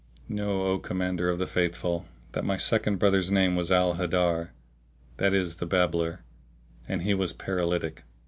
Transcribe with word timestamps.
Know, 0.27 0.65
O 0.65 0.79
Commander 0.79 1.29
of 1.29 1.37
the 1.37 1.45
Faithful, 1.45 2.07
that 2.31 2.43
my 2.43 2.57
second 2.57 2.97
brother's 2.97 3.31
name 3.31 3.55
was 3.55 3.71
Al 3.71 3.93
Haddar, 3.97 4.51
that 5.17 5.31
is 5.31 5.57
the 5.57 5.67
Babbler, 5.67 6.23
and 6.87 7.03
he 7.03 7.13
was 7.13 7.33
the 7.33 7.37
paralytic. 7.37 8.01